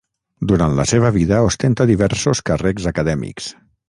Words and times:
Durant 0.51 0.77
la 0.77 0.85
seva 0.91 1.11
vida 1.17 1.41
ostenta 1.49 1.87
diversos 1.91 2.41
càrrecs 2.51 2.89
acadèmics. 2.93 3.51